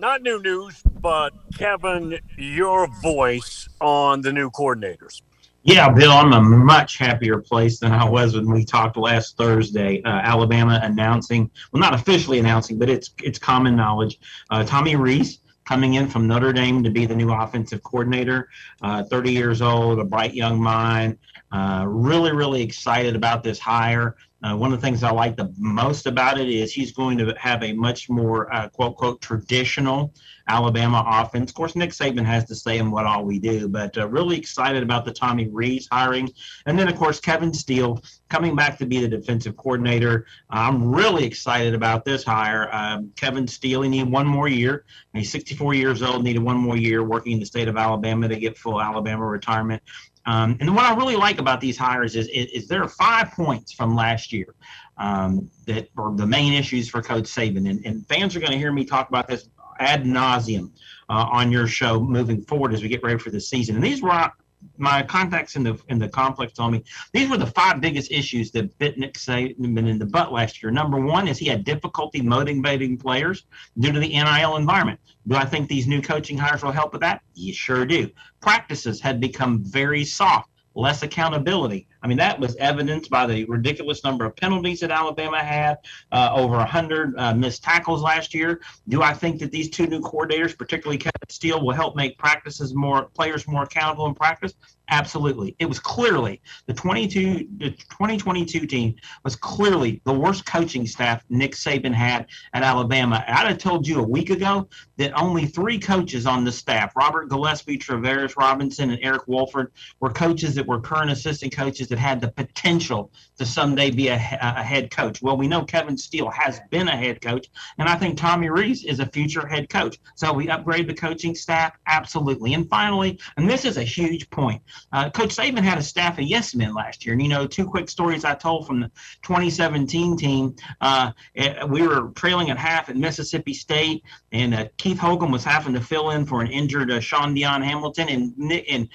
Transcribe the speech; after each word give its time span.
not 0.00 0.22
new 0.22 0.40
news, 0.42 0.82
but 1.00 1.32
Kevin, 1.56 2.18
your 2.36 2.88
voice 3.02 3.68
on 3.80 4.22
the 4.22 4.32
new 4.32 4.50
coordinators. 4.50 5.20
Yeah, 5.62 5.90
Bill, 5.90 6.10
I'm 6.10 6.32
a 6.32 6.40
much 6.40 6.96
happier 6.96 7.38
place 7.38 7.80
than 7.80 7.92
I 7.92 8.08
was 8.08 8.34
when 8.34 8.50
we 8.50 8.64
talked 8.64 8.96
last 8.96 9.36
Thursday. 9.36 10.02
Uh, 10.02 10.08
Alabama 10.08 10.80
announcing, 10.82 11.50
well, 11.70 11.80
not 11.82 11.92
officially 11.92 12.38
announcing, 12.38 12.78
but 12.78 12.88
it's 12.88 13.10
it's 13.22 13.38
common 13.38 13.76
knowledge. 13.76 14.18
Uh, 14.48 14.64
Tommy 14.64 14.96
Rees 14.96 15.40
coming 15.66 15.94
in 15.94 16.08
from 16.08 16.26
Notre 16.26 16.54
Dame 16.54 16.82
to 16.82 16.90
be 16.90 17.04
the 17.04 17.14
new 17.14 17.30
offensive 17.30 17.82
coordinator. 17.82 18.48
Uh, 18.80 19.04
30 19.04 19.32
years 19.32 19.60
old, 19.60 19.98
a 19.98 20.04
bright 20.04 20.32
young 20.32 20.58
mind. 20.58 21.18
Uh, 21.52 21.84
really, 21.86 22.32
really 22.32 22.62
excited 22.62 23.14
about 23.14 23.44
this 23.44 23.58
hire. 23.58 24.16
Uh, 24.42 24.56
one 24.56 24.72
of 24.72 24.80
the 24.80 24.86
things 24.86 25.02
I 25.02 25.10
like 25.10 25.36
the 25.36 25.52
most 25.58 26.06
about 26.06 26.38
it 26.38 26.48
is 26.48 26.72
he's 26.72 26.92
going 26.92 27.18
to 27.18 27.34
have 27.38 27.62
a 27.62 27.72
much 27.72 28.08
more 28.08 28.52
uh, 28.54 28.68
quote 28.68 28.96
quote 28.96 29.20
traditional 29.20 30.14
Alabama 30.48 31.04
offense. 31.06 31.50
Of 31.50 31.54
course, 31.54 31.76
Nick 31.76 31.90
Saban 31.90 32.24
has 32.24 32.46
to 32.46 32.54
say 32.54 32.78
in 32.78 32.90
what 32.90 33.06
all 33.06 33.24
we 33.24 33.38
do, 33.38 33.68
but 33.68 33.96
uh, 33.98 34.08
really 34.08 34.38
excited 34.38 34.82
about 34.82 35.04
the 35.04 35.12
Tommy 35.12 35.48
Rees 35.48 35.88
hiring, 35.92 36.30
and 36.66 36.78
then 36.78 36.88
of 36.88 36.96
course 36.96 37.20
Kevin 37.20 37.52
Steele 37.52 38.02
coming 38.30 38.56
back 38.56 38.78
to 38.78 38.86
be 38.86 39.00
the 39.00 39.08
defensive 39.08 39.56
coordinator. 39.56 40.24
I'm 40.48 40.94
really 40.94 41.24
excited 41.24 41.74
about 41.74 42.04
this 42.04 42.24
hire. 42.24 42.72
Um, 42.72 43.12
Kevin 43.16 43.46
Steele, 43.46 43.82
needed 43.82 44.10
one 44.10 44.26
more 44.26 44.48
year. 44.48 44.84
He's 45.12 45.30
64 45.30 45.74
years 45.74 46.02
old, 46.02 46.24
needed 46.24 46.42
one 46.42 46.56
more 46.56 46.76
year 46.76 47.04
working 47.04 47.32
in 47.32 47.40
the 47.40 47.46
state 47.46 47.68
of 47.68 47.76
Alabama 47.76 48.28
to 48.28 48.36
get 48.36 48.56
full 48.56 48.80
Alabama 48.80 49.26
retirement. 49.26 49.82
Um, 50.26 50.56
and 50.60 50.74
what 50.74 50.84
I 50.84 50.94
really 50.94 51.16
like 51.16 51.38
about 51.38 51.60
these 51.60 51.76
hires 51.76 52.14
is, 52.14 52.28
is, 52.28 52.46
is 52.50 52.68
there 52.68 52.82
are 52.82 52.88
five 52.88 53.32
points 53.32 53.72
from 53.72 53.96
last 53.96 54.32
year 54.32 54.54
um, 54.96 55.50
that 55.66 55.88
are 55.96 56.14
the 56.14 56.26
main 56.26 56.52
issues 56.52 56.88
for 56.88 57.02
Coach 57.02 57.24
Saban. 57.24 57.68
And, 57.68 57.84
and 57.84 58.06
fans 58.06 58.36
are 58.36 58.40
going 58.40 58.52
to 58.52 58.58
hear 58.58 58.72
me 58.72 58.84
talk 58.84 59.08
about 59.08 59.26
this 59.26 59.48
ad 59.80 60.04
nauseum 60.04 60.70
uh, 61.08 61.26
on 61.32 61.50
your 61.50 61.66
show 61.66 61.98
moving 61.98 62.42
forward 62.42 62.74
as 62.74 62.82
we 62.82 62.88
get 62.88 63.02
ready 63.02 63.18
for 63.18 63.30
the 63.30 63.40
season. 63.40 63.74
And 63.74 63.84
these 63.84 64.02
were 64.02 64.30
my 64.76 65.02
contacts 65.02 65.56
in 65.56 65.62
the 65.62 65.78
in 65.88 65.98
the 65.98 66.08
complex 66.08 66.52
told 66.52 66.72
me 66.72 66.82
these 67.12 67.28
were 67.28 67.36
the 67.36 67.46
five 67.46 67.80
biggest 67.80 68.10
issues 68.10 68.50
that 68.52 68.76
bit 68.78 68.98
Nick 68.98 69.14
Saban 69.14 69.88
in 69.88 69.98
the 69.98 70.06
butt 70.06 70.32
last 70.32 70.62
year. 70.62 70.70
Number 70.70 70.98
one 70.98 71.28
is 71.28 71.38
he 71.38 71.46
had 71.46 71.64
difficulty 71.64 72.20
motivating 72.20 72.96
players 72.96 73.46
due 73.78 73.92
to 73.92 74.00
the 74.00 74.08
NIL 74.08 74.56
environment. 74.56 75.00
Do 75.26 75.36
I 75.36 75.44
think 75.44 75.68
these 75.68 75.86
new 75.86 76.00
coaching 76.00 76.36
hires 76.38 76.62
will 76.62 76.72
help 76.72 76.92
with 76.92 77.02
that? 77.02 77.22
You 77.34 77.52
sure 77.52 77.84
do. 77.86 78.10
Practices 78.40 79.00
had 79.00 79.20
become 79.20 79.62
very 79.62 80.04
soft, 80.04 80.50
less 80.74 81.02
accountability. 81.02 81.88
I 82.02 82.08
mean, 82.08 82.18
that 82.18 82.38
was 82.40 82.56
evidenced 82.56 83.10
by 83.10 83.26
the 83.26 83.44
ridiculous 83.44 84.02
number 84.04 84.24
of 84.24 84.36
penalties 84.36 84.80
that 84.80 84.90
Alabama 84.90 85.42
had, 85.42 85.78
uh, 86.12 86.30
over 86.34 86.56
100 86.56 87.14
uh, 87.16 87.34
missed 87.34 87.62
tackles 87.62 88.02
last 88.02 88.34
year. 88.34 88.60
Do 88.88 89.02
I 89.02 89.12
think 89.12 89.40
that 89.40 89.50
these 89.50 89.70
two 89.70 89.86
new 89.86 90.00
coordinators, 90.00 90.56
particularly 90.56 90.98
Kevin 90.98 91.12
Steele, 91.28 91.64
will 91.64 91.74
help 91.74 91.96
make 91.96 92.18
practices 92.18 92.74
more 92.74 93.06
players 93.14 93.46
more 93.46 93.64
accountable 93.64 94.06
in 94.06 94.14
practice? 94.14 94.54
Absolutely. 94.90 95.54
It 95.60 95.66
was 95.66 95.78
clearly 95.78 96.42
the 96.66 96.74
22 96.74 97.46
the 97.58 97.70
2022 97.70 98.66
team 98.66 98.96
was 99.24 99.36
clearly 99.36 100.00
the 100.04 100.12
worst 100.12 100.44
coaching 100.46 100.84
staff 100.84 101.24
Nick 101.30 101.52
Saban 101.52 101.94
had 101.94 102.26
at 102.54 102.64
Alabama. 102.64 103.24
I'd 103.28 103.46
have 103.46 103.58
told 103.58 103.86
you 103.86 104.00
a 104.00 104.02
week 104.02 104.30
ago 104.30 104.68
that 104.96 105.12
only 105.14 105.46
three 105.46 105.78
coaches 105.78 106.26
on 106.26 106.44
the 106.44 106.50
staff, 106.50 106.96
Robert 106.96 107.28
Gillespie, 107.28 107.78
Travaris 107.78 108.36
Robinson, 108.36 108.90
and 108.90 108.98
Eric 109.00 109.28
Wolford, 109.28 109.72
were 110.00 110.10
coaches 110.10 110.56
that 110.56 110.66
were 110.66 110.80
current 110.80 111.10
assistant 111.10 111.54
coaches 111.54 111.86
that 111.90 111.98
had 111.98 112.20
the 112.20 112.28
potential 112.28 113.12
to 113.38 113.44
someday 113.44 113.90
be 113.90 114.08
a, 114.08 114.14
a 114.14 114.62
head 114.62 114.90
coach. 114.90 115.20
Well, 115.22 115.36
we 115.36 115.46
know 115.46 115.64
Kevin 115.64 115.96
Steele 115.96 116.30
has 116.30 116.60
been 116.70 116.88
a 116.88 116.96
head 116.96 117.20
coach, 117.20 117.48
and 117.78 117.88
I 117.88 117.96
think 117.96 118.16
Tommy 118.16 118.48
Rees 118.48 118.84
is 118.84 119.00
a 119.00 119.06
future 119.06 119.46
head 119.46 119.68
coach. 119.68 119.98
So 120.14 120.32
we 120.32 120.48
upgrade 120.48 120.88
the 120.88 120.94
coaching 120.94 121.34
staff? 121.34 121.72
Absolutely. 121.86 122.54
And 122.54 122.68
finally, 122.68 123.20
and 123.36 123.48
this 123.48 123.64
is 123.64 123.76
a 123.76 123.82
huge 123.82 124.28
point, 124.30 124.62
uh, 124.92 125.10
Coach 125.10 125.36
Saban 125.36 125.62
had 125.62 125.78
a 125.78 125.82
staff 125.82 126.18
of 126.18 126.24
yes 126.24 126.54
men 126.54 126.74
last 126.74 127.04
year. 127.04 127.12
And, 127.12 127.22
you 127.22 127.28
know, 127.28 127.46
two 127.46 127.66
quick 127.66 127.88
stories 127.88 128.24
I 128.24 128.34
told 128.34 128.66
from 128.66 128.80
the 128.80 128.90
2017 129.22 130.16
team. 130.16 130.54
Uh, 130.80 131.12
eh, 131.36 131.64
we 131.64 131.86
were 131.86 132.10
trailing 132.14 132.50
at 132.50 132.58
half 132.58 132.88
at 132.88 132.96
Mississippi 132.96 133.54
State, 133.54 134.04
and 134.32 134.54
uh, 134.54 134.66
Keith 134.76 134.98
Hogan 134.98 135.30
was 135.30 135.44
having 135.44 135.74
to 135.74 135.80
fill 135.80 136.10
in 136.10 136.24
for 136.24 136.40
an 136.40 136.48
injured 136.48 136.90
uh, 136.90 137.00
Shaun 137.00 137.34
Dion 137.34 137.62
Hamilton. 137.62 138.08
And, 138.08 138.52
and 138.68 138.88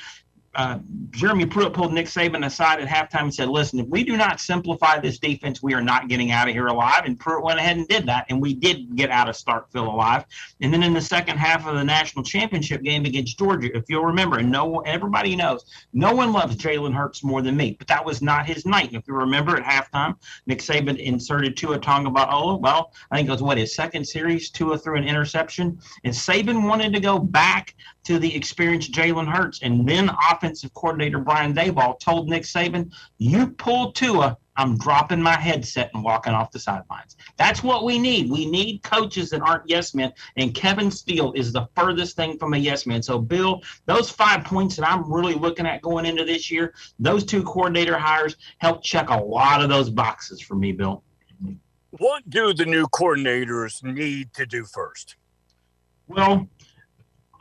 uh, 0.55 0.79
Jeremy 1.11 1.45
Pruitt 1.45 1.73
pulled 1.73 1.93
Nick 1.93 2.07
Saban 2.07 2.45
aside 2.45 2.79
at 2.79 2.87
halftime 2.87 3.23
and 3.23 3.33
said, 3.33 3.49
"Listen, 3.49 3.79
if 3.79 3.87
we 3.87 4.03
do 4.03 4.15
not 4.15 4.39
simplify 4.39 4.99
this 4.99 5.19
defense, 5.19 5.61
we 5.61 5.73
are 5.73 5.81
not 5.81 6.07
getting 6.07 6.31
out 6.31 6.47
of 6.47 6.53
here 6.53 6.67
alive." 6.67 7.03
And 7.05 7.19
Pruitt 7.19 7.43
went 7.43 7.59
ahead 7.59 7.77
and 7.77 7.87
did 7.87 8.05
that, 8.05 8.25
and 8.29 8.41
we 8.41 8.53
did 8.53 8.95
get 8.95 9.11
out 9.11 9.27
of 9.27 9.35
Starkville 9.35 9.87
alive. 9.87 10.25
And 10.61 10.73
then 10.73 10.83
in 10.83 10.93
the 10.93 11.01
second 11.01 11.37
half 11.37 11.67
of 11.67 11.75
the 11.75 11.83
national 11.83 12.23
championship 12.23 12.83
game 12.83 13.05
against 13.05 13.37
Georgia, 13.37 13.75
if 13.75 13.83
you'll 13.89 14.05
remember, 14.05 14.39
and 14.39 14.49
no 14.51 14.79
everybody 14.81 15.35
knows, 15.35 15.65
no 15.93 16.13
one 16.13 16.31
loves 16.31 16.55
Jalen 16.55 16.93
Hurts 16.93 17.23
more 17.23 17.41
than 17.41 17.57
me, 17.57 17.75
but 17.77 17.87
that 17.87 18.03
was 18.03 18.21
not 18.21 18.45
his 18.45 18.65
night. 18.65 18.93
If 18.93 19.07
you 19.07 19.13
remember, 19.13 19.57
at 19.57 19.63
halftime, 19.63 20.15
Nick 20.47 20.59
Saban 20.59 20.97
inserted 20.97 21.57
Tua 21.57 21.79
Tagovailoa. 21.79 22.59
Well, 22.59 22.93
I 23.11 23.17
think 23.17 23.27
it 23.27 23.31
was 23.31 23.43
what 23.43 23.57
his 23.57 23.75
second 23.75 24.05
series. 24.05 24.49
Tua 24.49 24.77
threw 24.77 24.97
an 24.97 25.03
interception, 25.03 25.79
and 26.03 26.13
Saban 26.13 26.67
wanted 26.67 26.93
to 26.93 26.99
go 26.99 27.19
back 27.19 27.75
to 28.05 28.19
the 28.19 28.35
experienced 28.35 28.91
Jalen 28.91 29.27
Hurts, 29.27 29.61
and 29.61 29.87
then 29.87 30.09
offensive 30.31 30.73
coordinator 30.73 31.19
Brian 31.19 31.53
Daboll 31.53 31.99
told 31.99 32.29
Nick 32.29 32.43
Saban, 32.43 32.91
"You 33.17 33.47
pull 33.47 33.91
Tua, 33.91 34.37
I'm 34.55 34.77
dropping 34.77 35.21
my 35.21 35.37
headset 35.37 35.91
and 35.93 36.03
walking 36.03 36.33
off 36.33 36.51
the 36.51 36.59
sidelines." 36.59 37.17
That's 37.37 37.63
what 37.63 37.83
we 37.83 37.99
need. 37.99 38.29
We 38.29 38.45
need 38.45 38.83
coaches 38.83 39.29
that 39.31 39.41
aren't 39.41 39.69
yes 39.69 39.93
men, 39.93 40.13
and 40.37 40.53
Kevin 40.53 40.89
Steele 40.89 41.33
is 41.33 41.51
the 41.51 41.67
furthest 41.75 42.15
thing 42.15 42.37
from 42.37 42.53
a 42.53 42.57
yes 42.57 42.85
man. 42.85 43.03
So, 43.03 43.19
Bill, 43.19 43.61
those 43.85 44.09
five 44.09 44.43
points 44.45 44.75
that 44.77 44.89
I'm 44.89 45.11
really 45.11 45.35
looking 45.35 45.65
at 45.65 45.81
going 45.81 46.05
into 46.05 46.23
this 46.23 46.49
year, 46.49 46.73
those 46.99 47.25
two 47.25 47.43
coordinator 47.43 47.97
hires 47.97 48.37
help 48.59 48.83
check 48.83 49.09
a 49.09 49.17
lot 49.17 49.61
of 49.61 49.69
those 49.69 49.89
boxes 49.89 50.39
for 50.41 50.55
me, 50.55 50.71
Bill. 50.71 51.03
What 51.97 52.29
do 52.29 52.53
the 52.53 52.65
new 52.65 52.87
coordinators 52.87 53.81
need 53.81 54.33
to 54.33 54.45
do 54.45 54.65
first? 54.65 55.15
Well, 56.07 56.47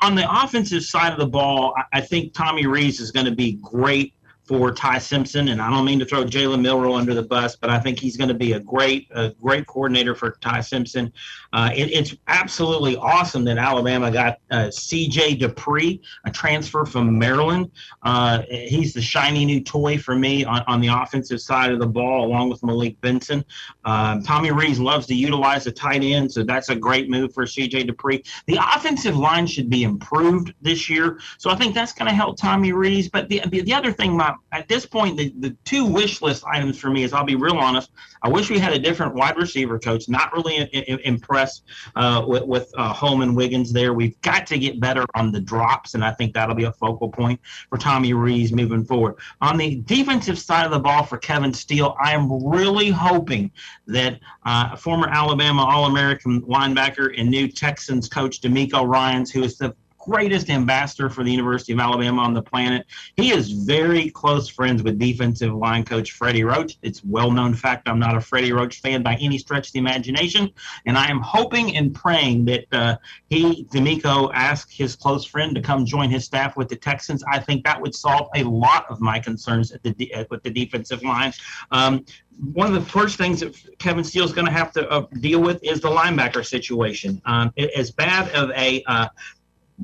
on 0.05 0.15
the 0.15 0.43
offensive 0.43 0.85
side 0.85 1.13
of 1.13 1.19
the 1.19 1.27
ball, 1.27 1.75
I 1.93 2.01
think 2.03 2.35
Tommy 2.35 2.67
Rees 2.67 3.01
is 3.01 3.11
going 3.11 3.25
to 3.25 3.35
be 3.35 3.53
great 3.63 4.13
for 4.45 4.71
Ty 4.73 4.99
Simpson, 4.99 5.49
and 5.49 5.61
I 5.61 5.71
don't 5.71 5.87
mean 5.87 5.99
to 6.01 6.05
throw 6.05 6.25
Jalen 6.25 6.61
Milroe 6.61 6.95
under 6.95 7.15
the 7.15 7.23
bus, 7.23 7.57
but 7.57 7.71
I 7.71 7.81
think 7.81 7.99
he's 7.99 8.17
going 8.17 8.29
to 8.29 8.35
be 8.35 8.53
a 8.53 8.61
great, 8.61 9.09
a 9.13 9.31
great 9.41 9.67
coordinator 9.67 10.15
for 10.15 10.33
Ty 10.43 10.61
Simpson. 10.61 11.11
Uh, 11.55 11.71
it, 11.75 11.91
it's 11.91 12.15
absolutely 12.29 12.97
awesome 12.97 13.45
that 13.45 13.57
Alabama 13.57 14.11
got 14.11 14.39
uh, 14.51 14.71
C.J. 14.71 15.39
Dippre, 15.39 15.99
a 16.27 16.31
transfer 16.31 16.85
from 16.85 17.19
Maryland. 17.19 17.71
Uh, 18.03 18.43
he's 18.51 18.93
the 18.93 19.01
shiny 19.01 19.47
new 19.47 19.63
toy 19.63 19.97
for 19.97 20.15
me 20.15 20.45
on, 20.45 20.63
on, 20.67 20.81
the 20.81 20.89
offensive 20.89 21.41
side 21.41 21.73
of 21.73 21.79
the 21.79 21.87
ball, 21.87 22.27
along 22.27 22.51
with 22.51 22.63
Malik 22.63 23.01
Benson. 23.01 23.43
Um, 23.87 24.23
Tommy 24.23 24.51
Rees 24.51 24.79
loves 24.79 25.07
to 25.07 25.15
utilize 25.15 25.65
the 25.65 25.73
tight 25.73 26.03
end, 26.03 26.31
so 26.31 26.43
that's 26.43 26.69
a 26.69 26.77
great 26.77 27.09
move 27.09 27.33
for 27.33 27.47
C.J. 27.47 27.87
Dippre. 27.87 28.27
The 28.47 28.59
offensive 28.75 29.17
line 29.17 29.47
should 29.47 29.71
be 29.71 29.85
improved 29.85 30.53
this 30.61 30.91
year, 30.91 31.19
so 31.39 31.49
I 31.51 31.55
think 31.55 31.75
that's 31.75 31.93
going 31.93 32.09
to 32.09 32.15
help 32.15 32.37
Tommy 32.37 32.73
Rees. 32.73 33.09
But 33.09 33.31
the, 33.31 33.41
the, 33.49 33.63
the 33.63 33.73
other 33.73 33.93
thing, 33.93 34.15
my 34.17 34.34
at 34.53 34.69
this 34.69 34.87
point, 34.87 35.17
the, 35.17 35.33
the 35.39 35.57
two 35.65 35.85
wish 35.85 36.23
list 36.23 36.45
items 36.47 36.79
for 36.79 36.91
me 36.91 37.03
is 37.03 37.13
I'll 37.13 37.25
be 37.25 37.35
real 37.35 37.57
honest. 37.57 37.91
I 38.23 38.29
wish 38.29 38.51
we 38.51 38.59
had 38.59 38.73
a 38.73 38.79
different 38.79 39.15
wide 39.15 39.37
receiver 39.37 39.79
coach. 39.79 40.09
Not 40.09 40.33
really 40.33 40.57
in, 40.57 40.67
in, 40.67 40.99
impressed 41.01 41.65
uh, 41.97 42.25
with, 42.27 42.45
with 42.45 42.71
uh, 42.77 42.93
Holman 42.93 43.35
Wiggins 43.35 43.73
there. 43.73 43.93
We've 43.93 44.21
got 44.23 44.47
to 44.49 44.59
get 44.59 44.81
better 44.81 45.05
on 45.15 45.33
the 45.33 45.41
drops, 45.41 45.95
and 45.95 46.05
I 46.05 46.13
think 46.13 46.35
that'll 46.35 46.55
be 46.55 46.65
a 46.65 46.73
focal 46.73 47.09
point 47.09 47.41
for 47.69 47.79
Tommy 47.79 48.13
Rees 48.13 48.53
moving 48.53 48.85
forward. 48.85 49.17
On 49.41 49.57
the 49.57 49.77
defensive 49.77 50.39
side 50.39 50.65
of 50.65 50.73
the 50.73 50.79
ball 50.79 51.05
for 51.05 51.19
Kevin 51.19 51.53
Steele, 51.53 51.97
I 52.03 52.13
am 52.13 52.45
really 52.45 52.91
hoping 52.91 53.51
that 53.87 54.21
uh, 54.47 54.77
former 54.77 55.09
Alabama 55.09 55.65
All 55.65 55.87
American 55.87 56.43
linebacker 56.43 57.19
and 57.19 57.29
new 57.29 57.49
Texans 57.49 58.09
coach 58.09 58.41
DeMeco 58.41 58.87
Ryans, 58.87 59.31
who 59.31 59.43
is 59.43 59.59
the 59.59 59.75
greatest 60.05 60.51
ambassador 60.51 61.09
for 61.09 61.25
the 61.25 61.31
University 61.31 61.73
of 61.73 61.81
Alabama 61.81 62.23
on 62.23 62.35
the 62.35 62.43
planet. 62.43 62.87
He 63.17 63.33
is 63.33 63.51
very 63.51 64.11
close 64.11 64.49
friends 64.49 64.83
with 64.83 64.99
defensive 64.99 65.55
line 65.55 65.85
coach 65.85 66.13
Freddie 66.13 66.45
Roach. 66.45 66.77
It's 66.83 67.03
well 67.05 67.31
known 67.31 67.55
fact 67.55 67.89
I'm 67.89 67.99
not 67.99 68.17
a 68.17 68.21
Freddie 68.21 68.53
Roach 68.53 68.81
fan 68.81 69.03
by 69.03 69.17
any 69.21 69.39
stretch 69.39 69.69
of 69.69 69.73
the 69.73 69.79
imagination, 69.79 70.51
and 70.87 70.99
I 70.99 71.11
am 71.11 71.21
hoping 71.21 71.77
and 71.77 71.95
praying 71.95 72.45
that 72.47 72.65
uh, 72.73 72.97
he, 73.29 73.65
DeMeco, 73.73 74.31
ask 74.35 74.71
his 74.71 74.95
close 74.95 75.25
friend 75.25 75.55
to 75.55 75.63
come 75.63 75.87
join 75.87 76.11
his 76.11 76.25
staff 76.25 76.57
with 76.57 76.69
the 76.69 76.77
Texans. 76.77 77.25
I 77.31 77.39
think 77.39 77.65
that 77.65 77.81
would 77.81 77.95
solve 77.95 78.29
a 78.35 78.43
lot 78.45 78.87
of 78.91 79.01
my 79.01 79.19
concerns 79.19 79.73
at 79.73 79.83
the 79.83 79.95
with 80.31 80.43
the 80.43 80.51
defensive 80.51 81.03
line. 81.03 81.33
Um, 81.71 82.05
one 82.53 82.67
of 82.67 82.75
the 82.75 82.91
first 82.91 83.17
things 83.17 83.41
that 83.41 83.57
Kevin 83.79 84.05
Steele 84.05 84.25
is 84.25 84.33
going 84.33 84.47
to 84.47 84.53
have 84.53 84.73
to 84.73 84.89
uh, 84.91 85.07
deal 85.21 85.41
with 85.41 85.63
is 85.63 85.81
the 85.81 85.89
linebacker 85.89 86.45
situation. 86.45 87.23
Um, 87.25 87.53
as 87.77 87.91
bad 87.91 88.29
of 88.31 88.51
a 88.51 88.83
uh, 88.87 89.09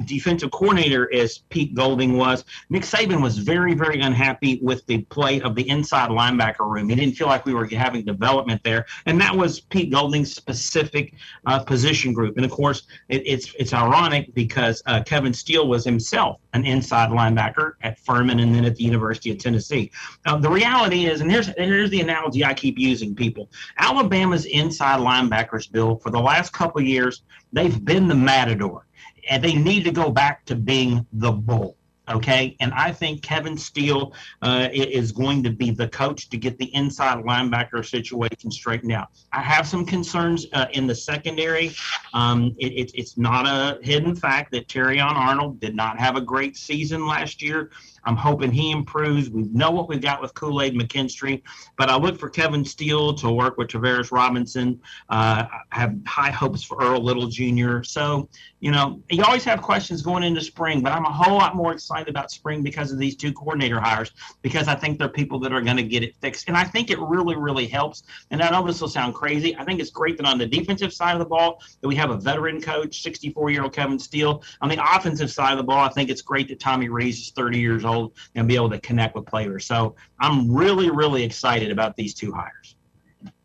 defensive 0.04 0.50
coordinator 0.50 1.12
as 1.12 1.38
Pete 1.50 1.74
Golding 1.74 2.16
was, 2.16 2.44
Nick 2.68 2.82
Saban 2.82 3.20
was 3.22 3.38
very, 3.38 3.74
very 3.74 4.00
unhappy 4.00 4.60
with 4.62 4.86
the 4.86 5.02
play 5.02 5.40
of 5.40 5.54
the 5.54 5.68
inside 5.68 6.10
linebacker 6.10 6.70
room. 6.70 6.88
He 6.88 6.94
didn't 6.94 7.16
feel 7.16 7.26
like 7.26 7.44
we 7.44 7.54
were 7.54 7.66
having 7.66 8.04
development 8.04 8.62
there, 8.62 8.86
and 9.06 9.20
that 9.20 9.36
was 9.36 9.60
Pete 9.60 9.90
Golding's 9.90 10.34
specific 10.34 11.14
uh, 11.46 11.60
position 11.60 12.12
group. 12.12 12.36
And 12.36 12.44
of 12.44 12.50
course, 12.50 12.86
it, 13.08 13.22
it's 13.26 13.54
it's 13.58 13.72
ironic 13.72 14.32
because 14.34 14.82
uh, 14.86 15.02
Kevin 15.02 15.34
Steele 15.34 15.68
was 15.68 15.84
himself 15.84 16.40
an 16.52 16.64
inside 16.64 17.10
linebacker 17.10 17.72
at 17.82 17.98
Furman 17.98 18.40
and 18.40 18.54
then 18.54 18.64
at 18.64 18.76
the 18.76 18.84
University 18.84 19.30
of 19.30 19.38
Tennessee. 19.38 19.90
Uh, 20.26 20.36
the 20.36 20.50
reality 20.50 21.06
is, 21.06 21.20
and 21.20 21.30
here's 21.30 21.48
here's 21.56 21.90
the 21.90 22.00
analogy 22.00 22.44
I 22.44 22.54
keep 22.54 22.78
using, 22.78 23.14
people. 23.14 23.48
Alabama's 23.78 24.46
inside 24.46 25.00
linebackers, 25.00 25.70
Bill, 25.70 25.96
for 25.96 26.10
the 26.10 26.20
last 26.20 26.52
couple 26.52 26.80
years, 26.80 27.22
they've 27.52 27.84
been 27.84 28.08
the 28.08 28.14
matador 28.14 28.86
and 29.30 29.42
they 29.42 29.54
need 29.54 29.84
to 29.84 29.92
go 29.92 30.10
back 30.10 30.44
to 30.46 30.56
being 30.56 31.06
the 31.12 31.32
bull. 31.32 31.79
Okay, 32.10 32.56
and 32.58 32.72
I 32.74 32.90
think 32.90 33.22
Kevin 33.22 33.56
Steele 33.56 34.12
uh, 34.42 34.68
is 34.72 35.12
going 35.12 35.44
to 35.44 35.50
be 35.50 35.70
the 35.70 35.88
coach 35.88 36.28
to 36.30 36.36
get 36.36 36.58
the 36.58 36.74
inside 36.74 37.24
linebacker 37.24 37.88
situation 37.88 38.50
straightened 38.50 38.92
out. 38.92 39.08
I 39.32 39.40
have 39.40 39.66
some 39.66 39.86
concerns 39.86 40.46
uh, 40.52 40.66
in 40.72 40.88
the 40.88 40.94
secondary. 40.94 41.72
Um, 42.12 42.56
it, 42.58 42.72
it, 42.72 42.90
it's 42.94 43.16
not 43.16 43.46
a 43.46 43.78
hidden 43.84 44.16
fact 44.16 44.50
that 44.52 44.66
Terrion 44.66 45.12
Arnold 45.14 45.60
did 45.60 45.76
not 45.76 46.00
have 46.00 46.16
a 46.16 46.20
great 46.20 46.56
season 46.56 47.06
last 47.06 47.40
year. 47.40 47.70
I'm 48.04 48.16
hoping 48.16 48.50
he 48.50 48.70
improves. 48.70 49.28
We 49.30 49.42
know 49.42 49.70
what 49.70 49.88
we've 49.88 50.00
got 50.00 50.22
with 50.22 50.34
Kool 50.34 50.62
Aid 50.62 50.74
McKinstry, 50.74 51.42
but 51.76 51.90
I 51.90 51.96
look 51.96 52.18
for 52.18 52.30
Kevin 52.30 52.64
Steele 52.64 53.12
to 53.14 53.30
work 53.30 53.58
with 53.58 53.68
Travaris 53.68 54.10
Robinson. 54.10 54.80
Uh, 55.10 55.44
I 55.50 55.78
have 55.78 55.94
high 56.06 56.30
hopes 56.30 56.62
for 56.62 56.82
Earl 56.82 57.02
Little 57.02 57.28
Jr. 57.28 57.82
So, 57.82 58.28
you 58.60 58.70
know, 58.70 59.02
you 59.10 59.22
always 59.22 59.44
have 59.44 59.60
questions 59.60 60.02
going 60.02 60.22
into 60.22 60.40
spring, 60.40 60.80
but 60.80 60.92
I'm 60.92 61.04
a 61.04 61.12
whole 61.12 61.36
lot 61.36 61.54
more 61.54 61.72
excited 61.72 61.99
about 62.08 62.30
spring 62.30 62.62
because 62.62 62.92
of 62.92 62.98
these 62.98 63.16
two 63.16 63.32
coordinator 63.32 63.80
hires 63.80 64.12
because 64.42 64.68
I 64.68 64.74
think 64.74 64.98
they're 64.98 65.08
people 65.08 65.38
that 65.40 65.52
are 65.52 65.60
going 65.60 65.76
to 65.76 65.82
get 65.82 66.02
it 66.02 66.16
fixed. 66.16 66.48
And 66.48 66.56
I 66.56 66.64
think 66.64 66.90
it 66.90 66.98
really, 66.98 67.36
really 67.36 67.66
helps. 67.66 68.02
And 68.30 68.42
I 68.42 68.50
know 68.50 68.66
this 68.66 68.80
will 68.80 68.88
sound 68.88 69.14
crazy. 69.14 69.56
I 69.56 69.64
think 69.64 69.80
it's 69.80 69.90
great 69.90 70.16
that 70.16 70.26
on 70.26 70.38
the 70.38 70.46
defensive 70.46 70.92
side 70.92 71.12
of 71.12 71.18
the 71.18 71.26
ball 71.26 71.62
that 71.80 71.88
we 71.88 71.96
have 71.96 72.10
a 72.10 72.16
veteran 72.16 72.60
coach, 72.60 73.02
64 73.02 73.50
year 73.50 73.62
old 73.62 73.72
Kevin 73.72 73.98
Steele. 73.98 74.42
On 74.60 74.68
the 74.68 74.96
offensive 74.96 75.30
side 75.30 75.52
of 75.52 75.58
the 75.58 75.64
ball, 75.64 75.84
I 75.84 75.88
think 75.90 76.10
it's 76.10 76.22
great 76.22 76.48
that 76.48 76.60
Tommy 76.60 76.88
Rees 76.88 77.20
is 77.20 77.30
30 77.30 77.58
years 77.58 77.84
old 77.84 78.12
and 78.34 78.48
be 78.48 78.56
able 78.56 78.70
to 78.70 78.80
connect 78.80 79.14
with 79.14 79.26
players. 79.26 79.66
So 79.66 79.96
I'm 80.18 80.50
really, 80.50 80.90
really 80.90 81.22
excited 81.22 81.70
about 81.70 81.96
these 81.96 82.14
two 82.14 82.32
hires. 82.32 82.76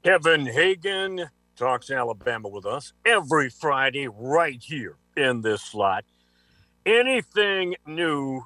Kevin 0.03 0.45
Hagan 0.45 1.29
talks 1.55 1.89
Alabama 1.89 2.49
with 2.49 2.65
us 2.65 2.93
every 3.05 3.49
Friday 3.49 4.07
right 4.07 4.61
here 4.61 4.97
in 5.15 5.41
this 5.41 5.61
slot. 5.61 6.03
Anything 6.85 7.75
new 7.87 8.45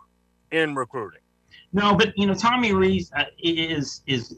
in 0.51 0.73
recruiting? 0.75 1.19
No, 1.71 1.93
but 1.93 2.17
you 2.17 2.25
know, 2.25 2.33
Tommy 2.33 2.73
Rees 2.73 3.11
uh, 3.15 3.25
is, 3.43 4.01
is 4.07 4.35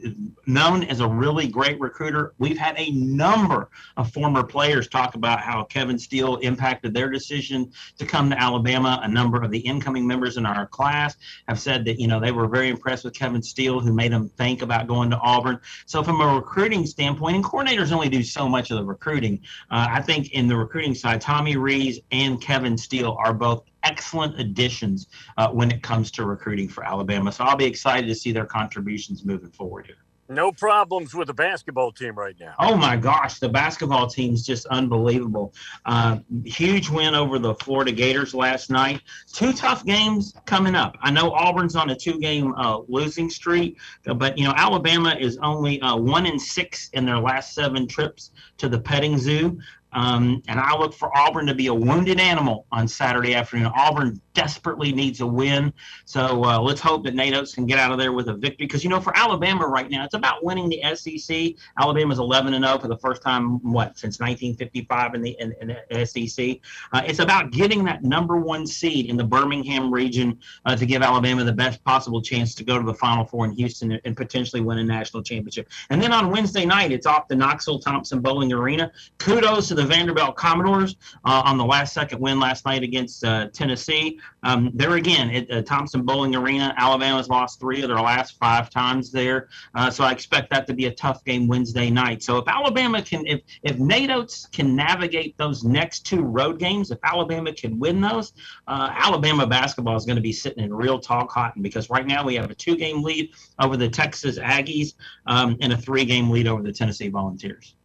known 0.47 0.83
as 0.83 0.99
a 0.99 1.07
really 1.07 1.47
great 1.47 1.79
recruiter. 1.79 2.33
We've 2.39 2.57
had 2.57 2.75
a 2.77 2.91
number 2.91 3.69
of 3.95 4.11
former 4.11 4.43
players 4.43 4.89
talk 4.89 5.15
about 5.15 5.39
how 5.39 5.63
Kevin 5.63 5.97
Steele 5.97 6.37
impacted 6.37 6.93
their 6.93 7.09
decision 7.09 7.71
to 7.99 8.05
come 8.05 8.29
to 8.31 8.39
Alabama. 8.39 8.99
A 9.03 9.07
number 9.07 9.41
of 9.41 9.49
the 9.49 9.59
incoming 9.59 10.05
members 10.05 10.35
in 10.35 10.45
our 10.45 10.67
class 10.67 11.15
have 11.47 11.57
said 11.57 11.85
that 11.85 12.01
you 12.01 12.07
know 12.07 12.19
they 12.19 12.33
were 12.33 12.49
very 12.49 12.67
impressed 12.67 13.05
with 13.05 13.13
Kevin 13.13 13.41
Steele, 13.41 13.79
who 13.79 13.93
made 13.93 14.11
them 14.11 14.27
think 14.27 14.61
about 14.61 14.87
going 14.87 15.09
to 15.11 15.17
Auburn. 15.19 15.57
So, 15.85 16.03
from 16.03 16.19
a 16.19 16.35
recruiting 16.35 16.85
standpoint, 16.85 17.37
and 17.37 17.45
coordinators 17.45 17.93
only 17.93 18.09
do 18.09 18.23
so 18.23 18.49
much 18.49 18.71
of 18.71 18.77
the 18.77 18.83
recruiting. 18.83 19.39
Uh, 19.69 19.87
I 19.89 20.01
think 20.01 20.31
in 20.31 20.47
the 20.47 20.57
recruiting 20.57 20.95
side, 20.95 21.21
Tommy 21.21 21.55
Rees 21.55 22.01
and 22.11 22.41
Kevin 22.41 22.77
Steele 22.77 23.15
are 23.23 23.33
both 23.33 23.63
excellent 23.83 24.39
additions 24.39 25.07
uh, 25.37 25.49
when 25.49 25.71
it 25.71 25.81
comes 25.81 26.11
to 26.11 26.25
recruiting 26.25 26.67
for 26.67 26.83
Alabama. 26.83 27.31
So 27.31 27.43
I'll 27.43 27.57
be 27.57 27.65
excited 27.65 28.07
to 28.07 28.15
see 28.15 28.31
their 28.31 28.45
contributions 28.45 29.25
moving 29.25 29.51
forward 29.51 29.87
here. 29.87 29.97
No 30.31 30.53
problems 30.53 31.13
with 31.13 31.27
the 31.27 31.33
basketball 31.33 31.91
team 31.91 32.17
right 32.17 32.35
now. 32.39 32.55
Oh 32.57 32.77
my 32.77 32.95
gosh, 32.95 33.39
the 33.39 33.49
basketball 33.49 34.07
team's 34.07 34.45
just 34.45 34.65
unbelievable. 34.67 35.53
Uh, 35.85 36.19
huge 36.45 36.89
win 36.89 37.15
over 37.15 37.37
the 37.37 37.53
Florida 37.55 37.91
Gators 37.91 38.33
last 38.33 38.69
night. 38.69 39.01
Two 39.33 39.51
tough 39.51 39.85
games 39.85 40.33
coming 40.45 40.73
up. 40.73 40.97
I 41.01 41.11
know 41.11 41.33
Auburn's 41.33 41.75
on 41.75 41.89
a 41.89 41.95
two-game 41.95 42.53
uh, 42.53 42.79
losing 42.87 43.29
streak, 43.29 43.77
but 44.15 44.37
you 44.37 44.45
know 44.45 44.53
Alabama 44.55 45.17
is 45.19 45.37
only 45.43 45.81
uh, 45.81 45.97
one 45.97 46.25
in 46.25 46.39
six 46.39 46.89
in 46.93 47.05
their 47.05 47.19
last 47.19 47.53
seven 47.53 47.85
trips 47.85 48.31
to 48.57 48.69
the 48.69 48.79
petting 48.79 49.17
zoo. 49.17 49.59
Um, 49.93 50.41
and 50.47 50.59
I 50.59 50.77
look 50.77 50.93
for 50.93 51.15
Auburn 51.17 51.45
to 51.47 51.55
be 51.55 51.67
a 51.67 51.73
wounded 51.73 52.19
animal 52.19 52.65
on 52.71 52.87
Saturday 52.87 53.35
afternoon. 53.35 53.71
Auburn 53.75 54.21
desperately 54.33 54.93
needs 54.93 55.21
a 55.21 55.27
win. 55.27 55.73
So 56.05 56.43
uh, 56.45 56.59
let's 56.59 56.79
hope 56.79 57.03
that 57.03 57.15
Nate 57.15 57.33
Oats 57.33 57.53
can 57.53 57.65
get 57.65 57.79
out 57.79 57.91
of 57.91 57.97
there 57.97 58.13
with 58.13 58.29
a 58.29 58.33
victory. 58.33 58.65
Because, 58.65 58.83
you 58.83 58.89
know, 58.89 59.01
for 59.01 59.17
Alabama 59.17 59.67
right 59.67 59.89
now, 59.89 60.05
it's 60.05 60.13
about 60.13 60.43
winning 60.43 60.69
the 60.69 60.81
SEC. 60.95 61.55
Alabama's 61.79 62.19
11 62.19 62.53
and 62.53 62.63
0 62.63 62.79
for 62.79 62.87
the 62.87 62.97
first 62.97 63.21
time, 63.21 63.59
what, 63.69 63.97
since 63.97 64.19
1955 64.19 65.15
in 65.15 65.21
the, 65.21 65.35
in, 65.39 65.53
in 65.61 65.77
the 65.89 66.05
SEC. 66.05 66.59
Uh, 66.93 67.01
it's 67.05 67.19
about 67.19 67.51
getting 67.51 67.83
that 67.83 68.03
number 68.03 68.37
one 68.37 68.65
seed 68.65 69.07
in 69.07 69.17
the 69.17 69.23
Birmingham 69.23 69.93
region 69.93 70.39
uh, 70.65 70.75
to 70.75 70.85
give 70.85 71.01
Alabama 71.01 71.43
the 71.43 71.51
best 71.51 71.83
possible 71.83 72.21
chance 72.21 72.55
to 72.55 72.63
go 72.63 72.77
to 72.77 72.85
the 72.85 72.93
Final 72.93 73.25
Four 73.25 73.45
in 73.45 73.51
Houston 73.51 73.91
and, 73.91 74.01
and 74.05 74.15
potentially 74.15 74.61
win 74.61 74.77
a 74.77 74.83
national 74.83 75.23
championship. 75.23 75.69
And 75.89 76.01
then 76.01 76.13
on 76.13 76.31
Wednesday 76.31 76.65
night, 76.65 76.91
it's 76.91 77.05
off 77.05 77.27
the 77.27 77.35
Knoxville 77.35 77.79
Thompson 77.79 78.21
Boling 78.21 78.53
Arena. 78.53 78.91
Kudos 79.17 79.67
to 79.69 79.75
the 79.75 79.80
the 79.81 79.87
Vanderbilt 79.87 80.35
Commodores 80.35 80.95
uh, 81.25 81.41
on 81.43 81.57
the 81.57 81.65
last 81.65 81.93
second 81.93 82.19
win 82.19 82.39
last 82.39 82.65
night 82.65 82.83
against 82.83 83.23
uh, 83.23 83.47
Tennessee. 83.47 84.19
Um, 84.43 84.69
there 84.75 84.95
again, 84.95 85.31
at 85.31 85.51
uh, 85.51 85.61
Thompson 85.63 86.03
Boling 86.03 86.35
Arena, 86.35 86.73
Alabama's 86.77 87.29
lost 87.29 87.59
three 87.59 87.81
of 87.81 87.87
their 87.87 87.99
last 87.99 88.37
five 88.37 88.69
times 88.69 89.11
there. 89.11 89.49
Uh, 89.73 89.89
so 89.89 90.03
I 90.03 90.11
expect 90.11 90.51
that 90.51 90.67
to 90.67 90.73
be 90.73 90.85
a 90.85 90.91
tough 90.93 91.25
game 91.25 91.47
Wednesday 91.47 91.89
night. 91.89 92.21
So 92.21 92.37
if 92.37 92.47
Alabama 92.47 93.01
can, 93.01 93.25
if, 93.25 93.41
if 93.63 93.79
Nate 93.79 94.11
Oats 94.11 94.45
can 94.51 94.75
navigate 94.75 95.35
those 95.37 95.63
next 95.63 96.05
two 96.05 96.21
road 96.21 96.59
games, 96.59 96.91
if 96.91 96.99
Alabama 97.03 97.51
can 97.51 97.79
win 97.79 98.01
those, 98.01 98.33
uh, 98.67 98.89
Alabama 98.91 99.47
basketball 99.47 99.95
is 99.95 100.05
going 100.05 100.15
to 100.15 100.21
be 100.21 100.33
sitting 100.33 100.63
in 100.63 100.71
real 100.71 100.99
tall 100.99 101.25
cotton 101.25 101.63
because 101.63 101.89
right 101.89 102.05
now 102.05 102.23
we 102.23 102.35
have 102.35 102.51
a 102.51 102.55
two 102.55 102.77
game 102.77 103.01
lead 103.01 103.31
over 103.59 103.77
the 103.77 103.89
Texas 103.89 104.37
Aggies 104.37 104.93
um, 105.25 105.57
and 105.59 105.73
a 105.73 105.77
three 105.77 106.05
game 106.05 106.29
lead 106.29 106.47
over 106.47 106.61
the 106.61 106.71
Tennessee 106.71 107.07
Volunteers. 107.07 107.75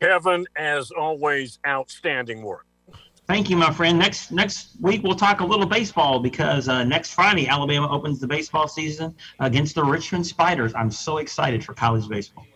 Kevin, 0.00 0.46
as 0.56 0.90
always, 0.90 1.58
outstanding 1.66 2.42
work. 2.42 2.66
Thank 3.26 3.50
you, 3.50 3.56
my 3.58 3.70
friend. 3.70 3.98
Next 3.98 4.32
next 4.32 4.70
week 4.80 5.02
we'll 5.02 5.14
talk 5.14 5.40
a 5.40 5.44
little 5.44 5.66
baseball 5.66 6.18
because 6.18 6.66
uh, 6.66 6.82
next 6.84 7.12
Friday 7.12 7.46
Alabama 7.46 7.90
opens 7.90 8.20
the 8.20 8.26
baseball 8.26 8.66
season 8.66 9.14
against 9.40 9.74
the 9.74 9.84
Richmond 9.84 10.26
Spiders. 10.26 10.74
I'm 10.74 10.90
so 10.90 11.18
excited 11.18 11.62
for 11.62 11.74
college 11.74 12.08
baseball. 12.08 12.46